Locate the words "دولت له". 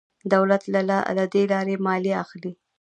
0.33-1.25